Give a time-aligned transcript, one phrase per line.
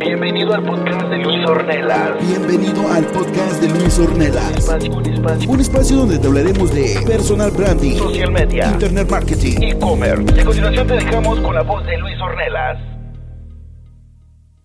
[0.00, 2.26] Bienvenido al podcast de Luis Ornelas.
[2.26, 4.56] Bienvenido al podcast de Luis Ornelas.
[4.56, 5.50] Espacio, un espacio.
[5.50, 8.70] Un espacio donde te hablaremos de personal branding, Social media.
[8.72, 10.24] internet marketing, E-commerce.
[10.34, 12.78] Y a continuación te dejamos con la voz de Luis Ornelas.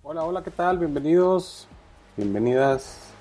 [0.04, 0.78] Hola, hola, ¿qué tal?
[0.80, 1.68] Bienvenidos,
[2.16, 3.14] bienvenidas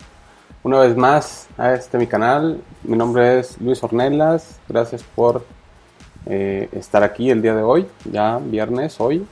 [0.62, 2.60] una vez más a este mi canal.
[2.84, 4.60] Mi nombre es Luis Ornelas.
[4.68, 5.44] Gracias por
[6.26, 9.26] eh, estar aquí el día de hoy, ya viernes hoy.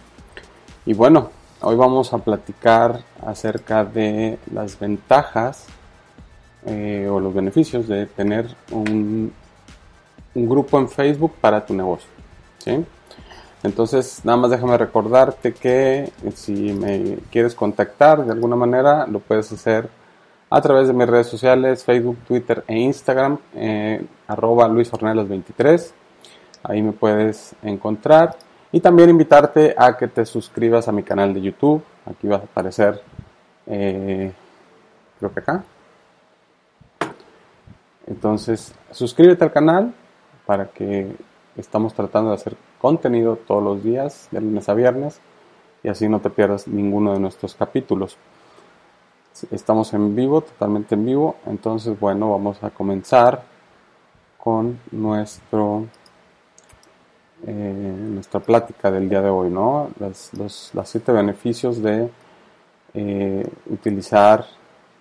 [0.84, 1.30] Y bueno,
[1.62, 5.66] hoy vamos a platicar acerca de las ventajas
[6.66, 9.32] eh, o los beneficios de tener un,
[10.34, 12.08] grupo en Facebook para tu negocio.
[13.62, 19.52] Entonces, nada más déjame recordarte que si me quieres contactar de alguna manera, lo puedes
[19.52, 19.88] hacer
[20.48, 25.92] a través de mis redes sociales, Facebook, Twitter e Instagram, eh, arroba luisornelas23.
[26.62, 28.36] Ahí me puedes encontrar.
[28.72, 31.82] Y también invitarte a que te suscribas a mi canal de YouTube.
[32.06, 33.02] Aquí va a aparecer,
[33.66, 34.32] eh,
[35.18, 35.64] creo que acá.
[38.06, 39.94] Entonces, suscríbete al canal
[40.46, 41.14] para que
[41.56, 45.20] estamos tratando de hacer contenido todos los días, de lunes a viernes,
[45.82, 48.16] y así no te pierdas ninguno de nuestros capítulos.
[49.50, 53.42] Estamos en vivo, totalmente en vivo, entonces bueno, vamos a comenzar
[54.38, 55.86] con nuestro
[57.46, 59.90] eh, nuestra plática del día de hoy, ¿no?
[59.98, 62.08] Las, los, siete beneficios de
[62.94, 64.46] eh, utilizar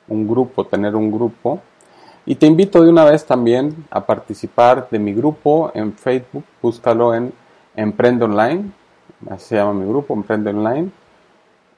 [0.08, 1.62] un grupo, tener un grupo.
[2.26, 7.14] Y te invito de una vez también a participar de mi grupo en Facebook, búscalo
[7.14, 7.34] en
[7.76, 8.72] Emprende Online,
[9.30, 10.90] así se llama mi grupo, Emprende Online.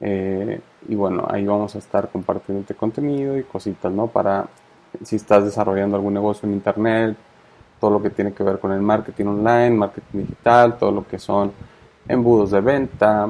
[0.00, 4.06] Eh, y bueno, ahí vamos a estar compartiendo este contenido y cositas, ¿no?
[4.06, 4.46] Para
[5.02, 7.16] si estás desarrollando algún negocio en Internet,
[7.84, 11.18] todo lo que tiene que ver con el marketing online, marketing digital, todo lo que
[11.18, 11.52] son
[12.08, 13.28] embudos de venta,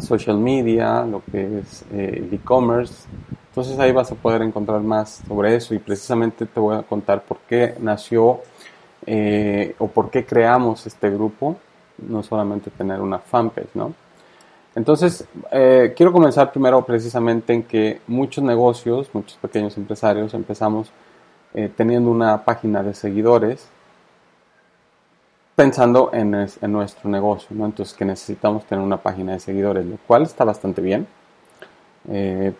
[0.00, 3.04] social media, lo que es eh, el e-commerce.
[3.50, 7.24] Entonces ahí vas a poder encontrar más sobre eso y precisamente te voy a contar
[7.24, 8.40] por qué nació
[9.04, 11.58] eh, o por qué creamos este grupo,
[11.98, 13.92] no solamente tener una fanpage, ¿no?
[14.74, 20.90] Entonces, eh, quiero comenzar primero precisamente en que muchos negocios, muchos pequeños empresarios empezamos
[21.54, 23.68] eh, teniendo una página de seguidores
[25.56, 27.64] pensando en, es- en nuestro negocio, ¿no?
[27.66, 31.06] Entonces que necesitamos tener una página de seguidores, lo cual está bastante bien.
[32.08, 32.52] Eh,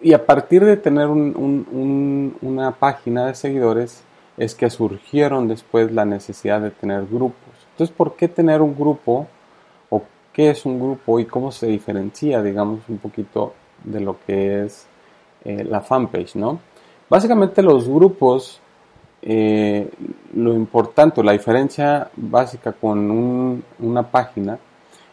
[0.00, 4.02] y a partir de tener un- una página de seguidores
[4.36, 7.54] es que surgieron después la necesidad de tener grupos.
[7.72, 9.26] Entonces, ¿por qué tener un grupo?
[9.90, 13.54] ¿O qué es un grupo y cómo se diferencia, digamos, un poquito
[13.84, 14.86] de lo que es
[15.44, 16.60] eh, la fanpage, ¿no?
[17.08, 18.60] Básicamente los grupos,
[19.22, 19.90] eh,
[20.34, 24.58] lo importante, la diferencia básica con un- una página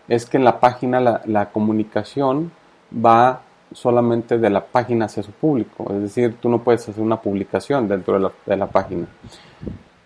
[0.07, 2.51] es que en la página la, comunicación
[2.93, 3.41] va
[3.71, 7.87] solamente de la página hacia su público, es decir, tú no puedes hacer una publicación
[7.87, 9.05] dentro de la, de la página.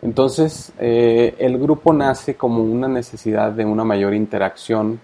[0.03, 4.99] Entonces, eh, el grupo nace como una necesidad de una mayor interacción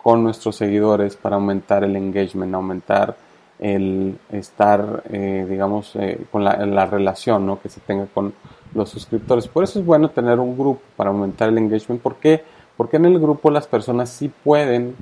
[0.00, 3.16] con nuestros seguidores para aumentar el engagement, aumentar
[3.58, 7.60] el estar, eh, digamos, eh, con la, la relación ¿no?
[7.60, 8.34] que se tenga con
[8.74, 9.48] los suscriptores.
[9.48, 12.02] Por eso es bueno tener un grupo para aumentar el engagement.
[12.02, 12.42] ¿Por qué?
[12.76, 14.96] Porque en el grupo las personas sí pueden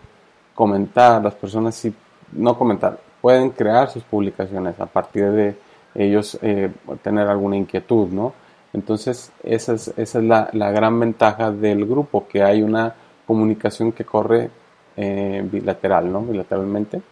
[0.54, 1.94] comentar, las personas sí,
[2.32, 5.56] no comentar, pueden crear sus publicaciones a partir de
[5.94, 6.70] ellos eh,
[7.02, 8.32] tener alguna inquietud, ¿no?
[8.72, 12.94] Entonces, esa es, esa es la, la gran ventaja del grupo, que hay una
[13.26, 14.50] comunicación que corre
[14.96, 16.22] eh, bilateral, ¿no?
[16.22, 17.02] Bilateralmente.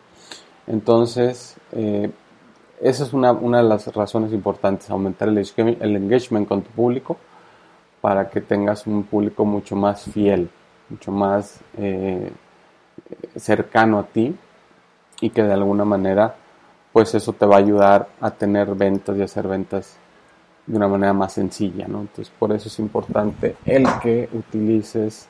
[0.70, 2.12] Entonces, eh,
[2.80, 7.16] esa es una, una de las razones importantes, aumentar el, el engagement con tu público
[8.00, 10.48] para que tengas un público mucho más fiel,
[10.88, 12.30] mucho más eh,
[13.34, 14.34] cercano a ti
[15.20, 16.36] y que de alguna manera
[16.92, 19.96] pues eso te va a ayudar a tener ventas y hacer ventas
[20.66, 22.02] de una manera más sencilla, ¿no?
[22.02, 25.28] Entonces por eso es importante el que utilices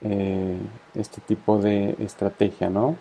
[0.00, 0.58] eh,
[0.94, 2.96] este tipo de estrategia, ¿no?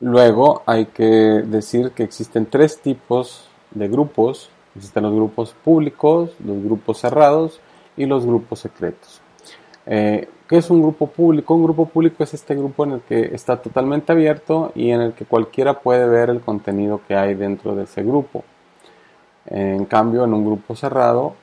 [0.00, 4.50] Luego hay que decir que existen tres tipos de grupos.
[4.76, 7.60] Existen los grupos públicos, los grupos cerrados
[7.96, 9.20] y los grupos secretos.
[9.86, 11.54] Eh, ¿Qué es un grupo público?
[11.54, 15.12] Un grupo público es este grupo en el que está totalmente abierto y en el
[15.14, 18.44] que cualquiera puede ver el contenido que hay dentro de ese grupo.
[19.46, 21.34] En cambio, en un grupo cerrado,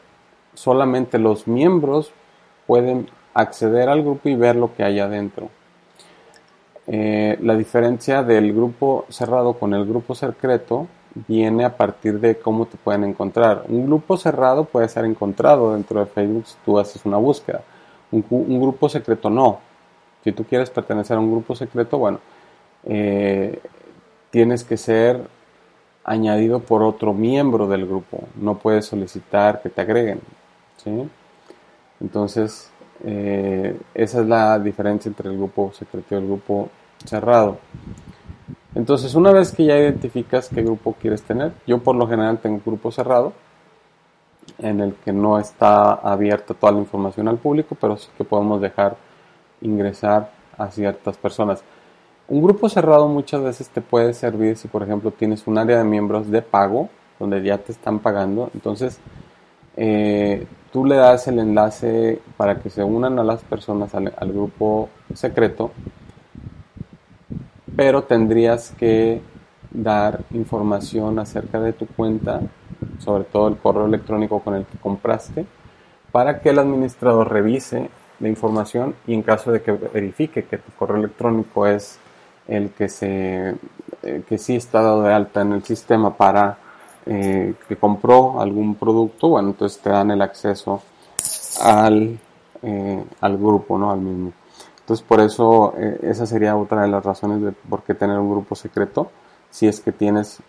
[0.53, 2.13] solamente los miembros
[2.67, 5.49] pueden acceder al grupo y ver lo que hay adentro.
[6.87, 10.87] Eh, la diferencia del grupo cerrado con el grupo secreto
[11.27, 13.63] viene a partir de cómo te pueden encontrar.
[13.69, 17.61] Un grupo cerrado puede ser encontrado dentro de Facebook si tú haces una búsqueda.
[18.11, 18.23] Un,
[18.59, 19.59] grupo secreto no.
[20.23, 22.19] Si tú quieres pertenecer a un grupo secreto, bueno,
[22.83, 23.59] eh,
[24.29, 25.21] tienes que ser
[26.03, 28.27] añadido por otro miembro del grupo.
[28.35, 30.21] No puedes solicitar que te agreguen.
[31.99, 32.69] Entonces,
[33.03, 36.69] eh, esa es la diferencia entre el grupo secreto y el grupo
[37.03, 37.57] cerrado.
[38.73, 42.55] Entonces, una vez que ya identificas qué grupo quieres tener, yo por lo general tengo
[42.55, 43.33] un grupo cerrado,
[44.59, 48.61] en el que no está abierta toda la información al público, pero sí que podemos
[48.61, 48.97] dejar
[49.61, 51.63] ingresar a ciertas personas.
[52.27, 55.83] Un grupo cerrado muchas veces te puede servir si, por ejemplo, tienes un área de
[55.83, 56.89] miembros de pago,
[57.19, 58.49] donde ya te están pagando.
[58.53, 58.99] Entonces,
[59.75, 64.89] eh, tú le das el enlace para que se unan a las personas al, grupo
[65.13, 65.71] secreto,
[67.75, 69.21] pero tendrías que
[69.71, 72.41] dar información acerca de tu cuenta,
[72.99, 75.45] sobre todo el correo electrónico con el que compraste,
[76.11, 77.89] para que el administrador revise
[78.19, 81.99] la información y en caso de que verifique que tu correo electrónico es
[82.47, 83.55] el que se
[84.03, 86.57] eh, que sí está dado de alta en el sistema para
[87.05, 90.81] eh, que compró algún producto, bueno, entonces te dan el acceso
[91.61, 92.19] al,
[92.61, 93.91] eh, al grupo, ¿no?
[93.91, 94.31] Al mismo.
[94.79, 95.73] Entonces, por eso,
[96.03, 99.09] esa sería otra de las razones de por qué tener un grupo secreto,
[99.49, 100.43] si es que tienes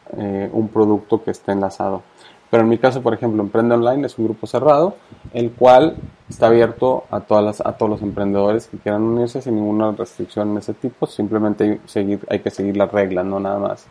[0.53, 2.03] un producto que esté enlazado.
[2.51, 4.97] Pero en mi caso, por ejemplo, Emprende Online es un grupo cerrado,
[5.33, 5.97] el cual
[6.29, 10.55] está abierto a, todas las, a todos los emprendedores que quieran unirse sin ninguna restricción
[10.55, 11.07] de ese tipo.
[11.07, 13.87] Simplemente hay, hay que seguir las reglas, no nada más.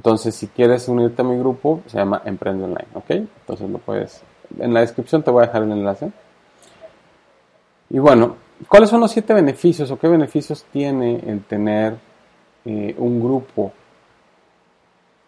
[0.00, 3.10] Entonces, si quieres unirte a mi grupo, se llama Emprende Online, ¿ok?
[3.10, 4.22] Entonces lo puedes...
[4.58, 6.10] En la descripción te voy a dejar el enlace.
[7.90, 8.36] Y bueno,
[8.68, 11.96] ¿cuáles son los siete beneficios o qué beneficios tiene el tener
[12.64, 13.72] eh, un grupo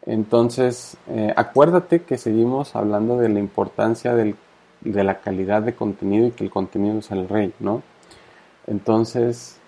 [0.04, 4.34] entonces, eh, acuérdate que seguimos hablando de la importancia de
[4.82, 7.82] la calidad de contenido y que el contenido es el rey, ¿no?
[8.66, 9.60] Entonces,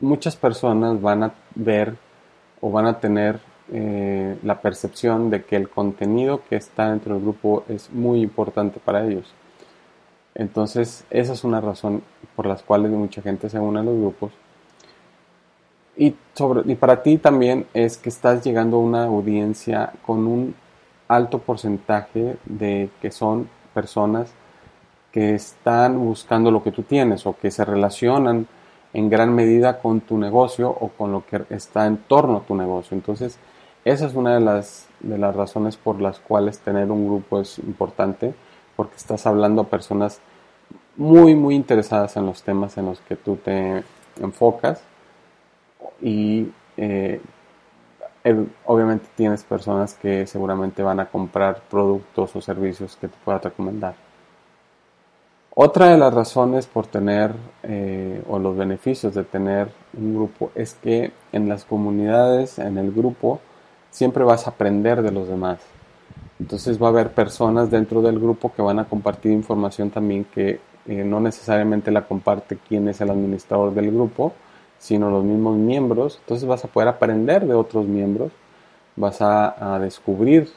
[0.00, 1.96] muchas personas van a ver
[2.60, 3.40] o van a tener
[3.72, 8.80] eh, la percepción de que el contenido que está dentro del grupo es muy importante
[8.84, 9.32] para ellos.
[10.34, 12.02] Entonces, esa es una razón
[12.36, 14.32] por las cuales mucha gente se une a los grupos
[15.96, 20.54] y, sobre, y para ti también es que estás llegando a una audiencia con un
[21.06, 24.32] alto porcentaje de que son personas
[25.12, 28.48] que están buscando lo que tú tienes o que se relacionan
[28.92, 32.56] en gran medida con tu negocio o con lo que está en torno a tu
[32.56, 32.96] negocio.
[32.96, 33.38] Entonces,
[33.84, 37.58] esa es una de las, de las razones por las cuales tener un grupo es
[37.58, 38.34] importante,
[38.76, 40.20] porque estás hablando a personas
[40.96, 43.82] muy, muy interesadas en los temas en los que tú te
[44.20, 44.82] enfocas
[46.00, 47.20] y eh,
[48.64, 53.94] obviamente tienes personas que seguramente van a comprar productos o servicios que te pueda recomendar.
[55.56, 57.32] Otra de las razones por tener
[57.62, 62.90] eh, o los beneficios de tener un grupo es que en las comunidades, en el
[62.90, 63.40] grupo,
[63.94, 65.60] siempre vas a aprender de los demás.
[66.40, 70.60] Entonces va a haber personas dentro del grupo que van a compartir información también que
[70.86, 74.32] eh, no necesariamente la comparte quien es el administrador del grupo,
[74.78, 76.18] sino los mismos miembros.
[76.22, 78.32] Entonces vas a poder aprender de otros miembros,
[78.96, 80.48] vas a, descubrir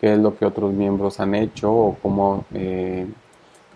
[0.00, 3.06] qué es lo que otros miembros han hecho o cómo eh,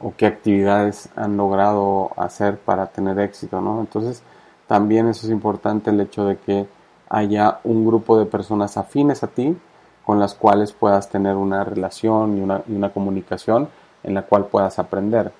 [0.00, 3.80] o qué actividades han logrado hacer para tener éxito, ¿no?
[3.80, 4.24] Entonces
[4.66, 6.66] también eso es importante el hecho de que
[7.08, 9.56] haya un grupo de personas afines a ti
[10.04, 13.68] con las cuales puedas tener una relación y una, y una comunicación
[14.02, 15.32] en la cual puedas aprender.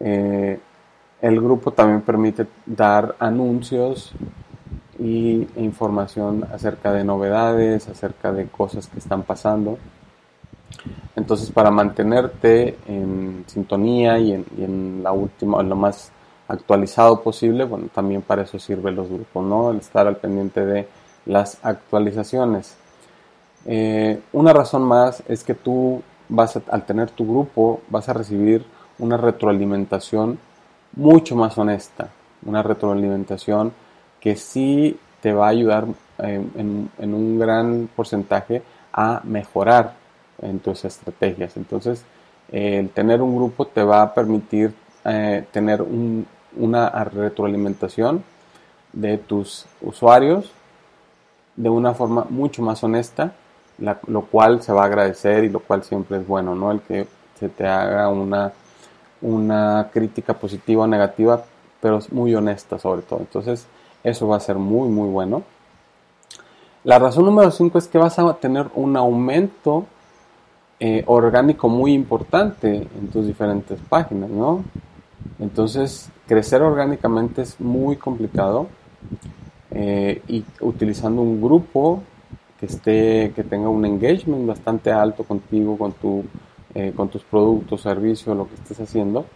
[0.00, 0.60] Eh,
[1.20, 4.12] el grupo también permite dar anuncios
[4.98, 9.78] y información acerca de novedades, acerca de cosas que están pasando.
[11.14, 16.10] Entonces, para mantenerte en sintonía y en, la última, en lo más
[16.52, 19.70] actualizado posible, bueno, también para eso sirven los grupos, ¿no?
[19.70, 20.86] El estar al pendiente de
[21.24, 22.76] las actualizaciones.
[23.64, 28.64] Eh, una razón más es que tú vas al tener tu grupo, vas a recibir
[28.98, 30.38] una retroalimentación
[30.94, 32.10] mucho más honesta,
[32.44, 33.72] una retroalimentación
[34.20, 35.86] que sí te va a ayudar
[36.18, 39.94] eh, en, un gran porcentaje a mejorar
[40.42, 41.56] en tus estrategias.
[41.56, 42.04] Entonces,
[42.50, 45.82] el tener un grupo te va a permitir eh, tener
[46.56, 48.22] una retroalimentación
[48.92, 50.50] de tus usuarios
[51.56, 53.32] de una forma mucho más honesta,
[54.06, 56.72] lo cual se va a agradecer y lo cual siempre es bueno, ¿no?
[56.72, 57.06] El que
[57.38, 58.52] se te haga una
[59.22, 61.42] una crítica positiva o negativa,
[61.80, 63.20] pero muy honesta sobre todo.
[63.20, 63.66] Entonces,
[64.04, 65.44] eso va a ser muy, muy bueno.
[66.84, 69.86] La razón número 5 es que vas a tener un aumento
[70.80, 74.64] eh, orgánico muy importante en tus diferentes páginas, ¿no?
[75.38, 78.68] Entonces, crecer orgánicamente es muy complicado
[79.70, 82.02] eh, y utilizando un grupo
[82.60, 86.24] que esté, que tenga un engagement bastante alto contigo, con tu,
[86.74, 89.26] eh, con tus productos, servicios, lo que estés haciendo,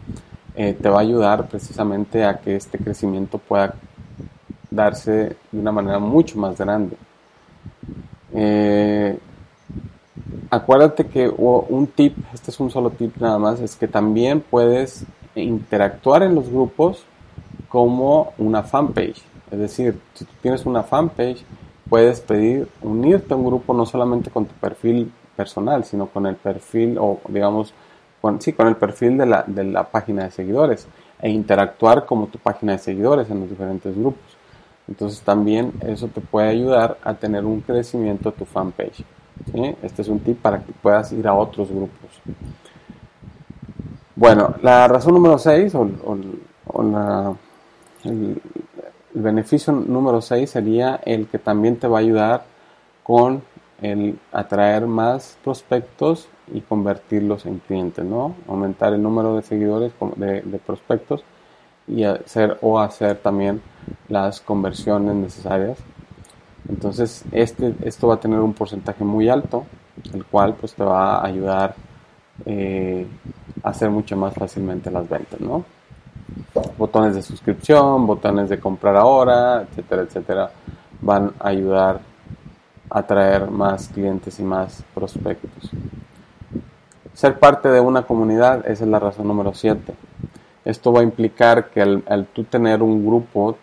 [0.55, 3.75] eh, te va a ayudar precisamente a que este crecimiento pueda
[4.71, 6.97] darse de una manera mucho más grande.
[10.51, 15.05] acuérdate que un tip, este es un solo tip nada más, es que también puedes
[15.43, 17.05] interactuar en los grupos
[17.69, 19.23] como una fanpage.
[19.51, 21.45] Es decir, si tú tienes una fanpage,
[21.89, 26.37] puedes pedir unirte a un grupo no solamente con tu perfil personal, sino con el
[26.37, 27.73] perfil o digamos,
[28.21, 30.89] con, sí, con el perfil de la, de la página de seguidores
[31.21, 34.37] e interactuar como tu página de seguidores en los diferentes grupos.
[34.89, 39.05] Entonces también eso te puede ayudar a tener un crecimiento de tu fanpage.
[39.83, 42.11] Este es un tip para que puedas ir a otros grupos.
[44.17, 45.89] Bueno, la razón número 6 o,
[48.05, 48.41] el,
[49.13, 52.45] beneficio número 6 sería el que también te va a ayudar
[53.03, 53.43] con
[53.83, 58.35] el atraer más prospectos y convertirlos en clientes, ¿no?
[58.49, 61.23] Aumentar el número de seguidores de, de prospectos
[61.87, 63.61] y hacer o hacer también
[64.09, 65.79] las conversiones necesarias.
[66.69, 69.67] Entonces, este, esto va a tener un porcentaje muy alto,
[70.15, 71.75] el cual pues te va a ayudar
[72.45, 73.07] eh,
[73.67, 75.65] hacer mucho más fácilmente las ventas, ¿no?
[76.79, 80.51] Botones de suscripción, botones de comprar ahora, etcétera, etcétera,
[81.01, 82.01] van a ayudar
[82.89, 85.71] a traer más clientes y más prospectos.
[87.13, 89.95] Ser parte de una comunidad, esa es la razón número 7.
[90.65, 93.57] Esto va a implicar que al, tú tener un grupo,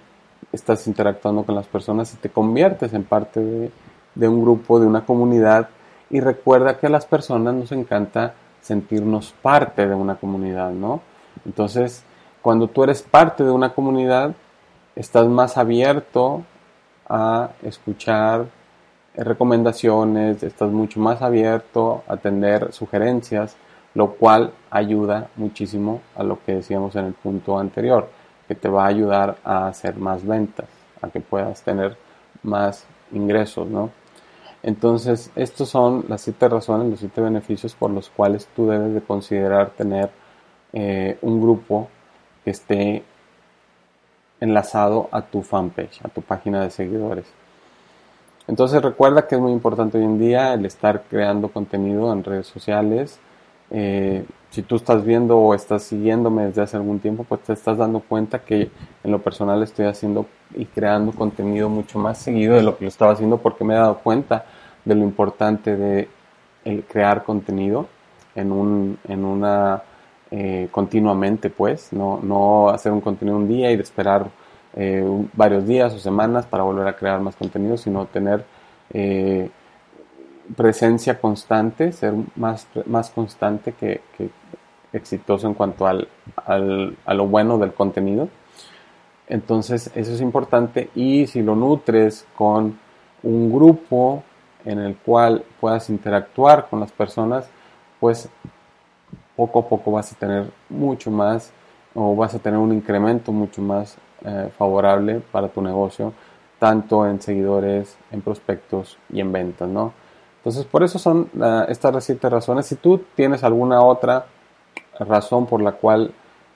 [0.51, 3.71] estás interactuando con las personas y te conviertes en parte de,
[4.15, 5.69] de un grupo, de una comunidad.
[6.09, 8.33] Y recuerda que a las personas nos encanta
[8.63, 11.01] sentirnos parte de una comunidad, ¿no?
[11.45, 12.03] Entonces,
[12.41, 14.33] cuando tú eres parte de una comunidad,
[14.95, 16.43] estás más abierto
[17.07, 18.45] a escuchar
[19.15, 23.57] recomendaciones, estás mucho más abierto a atender sugerencias,
[23.93, 28.09] lo cual ayuda muchísimo a lo que decíamos en el punto anterior,
[28.47, 30.67] que te va a ayudar a hacer más ventas,
[31.01, 31.97] a que puedas tener
[32.43, 33.91] más ingresos, ¿no?
[34.63, 39.01] Entonces, estos son las siete razones, los siete beneficios por los cuales tú debes de
[39.01, 40.09] considerar tener
[40.71, 41.89] eh, un grupo
[42.43, 43.03] que esté
[44.39, 47.25] enlazado a tu fanpage, a tu página de seguidores.
[48.47, 52.47] Entonces recuerda que es muy importante hoy en día el estar creando contenido en redes
[52.47, 53.19] sociales.
[53.71, 57.77] Eh, si tú estás viendo o estás siguiéndome desde hace algún tiempo, pues te estás
[57.77, 58.69] dando cuenta que
[59.03, 62.89] en lo personal estoy haciendo y creando contenido mucho más seguido de lo que lo
[62.89, 64.45] estaba haciendo porque me he dado cuenta
[64.85, 66.07] de lo importante de
[66.65, 67.87] el crear contenido
[68.35, 69.81] en, un, en una
[70.31, 74.27] eh, continuamente pues no, no hacer un contenido un día y de esperar
[74.75, 78.45] eh, varios días o semanas para volver a crear más contenido sino tener
[78.91, 79.49] eh,
[80.55, 84.29] presencia constante ser más, más constante que, que
[84.91, 86.07] exitoso en cuanto al,
[86.45, 88.29] al, a lo bueno del contenido
[89.27, 92.77] entonces eso es importante y si lo nutres con
[93.23, 94.23] un grupo
[94.65, 97.49] en el cual puedas interactuar con las personas,
[97.99, 98.29] pues
[99.35, 101.51] poco a poco vas a tener mucho más
[101.95, 106.13] o vas a tener un incremento mucho más eh, favorable para tu negocio,
[106.59, 109.93] tanto en seguidores, en prospectos y en ventas, ¿no?
[110.43, 112.65] Entonces, por eso son uh, estas siete razones.
[112.65, 114.25] Si tú tienes alguna otra
[114.99, 116.13] razón por la cual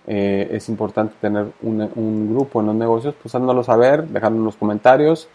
[0.10, 4.56] eh, es importante tener un, grupo en los negocios, pues háznoslo saber, dejadlo en los
[4.56, 5.28] comentarios.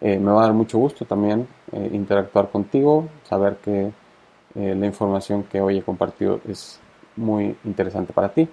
[0.00, 3.92] Eh, me va a dar mucho gusto también eh, interactuar contigo, saber que
[4.56, 6.78] la información que hoy he compartido es
[7.16, 8.48] muy interesante para ti.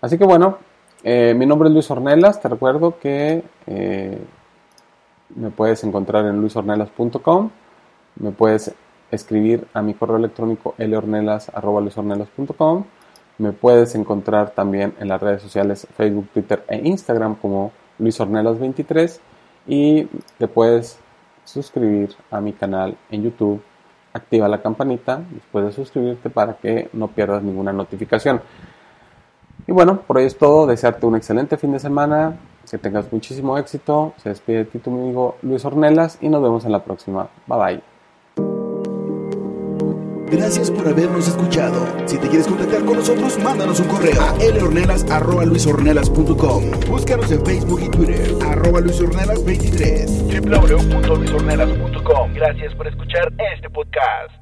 [0.00, 0.56] Así que bueno,
[1.04, 3.42] mi nombre es Luis Ornelas, te recuerdo que
[5.36, 7.50] me puedes encontrar en luisornelas.com,
[8.16, 8.72] me puedes
[9.10, 12.84] escribir a mi correo electrónico luisornelas.com,
[13.38, 19.18] me puedes encontrar también en las redes sociales Facebook, Twitter e Instagram como luisornelas23
[19.66, 20.04] y
[20.38, 20.98] te puedes
[21.44, 23.62] suscribir a mi canal en YouTube.
[24.12, 28.42] Activa la campanita después de suscribirte para que no pierdas ninguna notificación.
[29.66, 30.66] Y bueno, por hoy es todo.
[30.66, 32.36] Desearte un excelente fin de semana.
[32.70, 34.14] Que tengas muchísimo éxito.
[34.18, 37.28] Se despide de ti tu amigo Luis Ornelas y nos vemos en la próxima.
[37.46, 37.89] Bye bye.
[40.30, 41.86] Gracias por habernos escuchado.
[42.06, 46.70] Si te quieres contactar con nosotros, mándanos un correo a lhornelas.luisornelas.com.
[46.88, 50.40] Búscanos en Facebook y Twitter, arroba luisornelas23.
[50.40, 52.32] www.luisornelas.com.
[52.34, 54.39] Gracias por escuchar este podcast.